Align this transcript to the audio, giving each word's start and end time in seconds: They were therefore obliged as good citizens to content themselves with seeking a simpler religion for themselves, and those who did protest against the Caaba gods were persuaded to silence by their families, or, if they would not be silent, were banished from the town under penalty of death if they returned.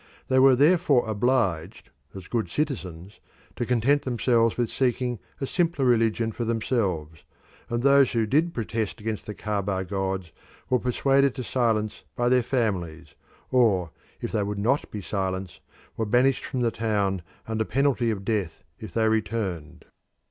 They 0.29 0.39
were 0.39 0.55
therefore 0.55 1.07
obliged 1.07 1.91
as 2.15 2.27
good 2.27 2.49
citizens 2.49 3.19
to 3.55 3.67
content 3.67 4.01
themselves 4.01 4.57
with 4.57 4.71
seeking 4.71 5.19
a 5.39 5.45
simpler 5.45 5.85
religion 5.85 6.31
for 6.31 6.43
themselves, 6.43 7.23
and 7.69 7.83
those 7.83 8.13
who 8.13 8.25
did 8.25 8.51
protest 8.51 8.99
against 8.99 9.27
the 9.27 9.35
Caaba 9.35 9.87
gods 9.87 10.31
were 10.71 10.79
persuaded 10.79 11.35
to 11.35 11.43
silence 11.43 12.01
by 12.15 12.29
their 12.29 12.41
families, 12.41 13.13
or, 13.51 13.91
if 14.19 14.31
they 14.31 14.41
would 14.41 14.57
not 14.57 14.89
be 14.89 15.01
silent, 15.01 15.59
were 15.95 16.05
banished 16.07 16.45
from 16.45 16.61
the 16.61 16.71
town 16.71 17.21
under 17.47 17.63
penalty 17.63 18.09
of 18.09 18.25
death 18.25 18.63
if 18.79 18.95
they 18.95 19.07
returned. 19.07 19.85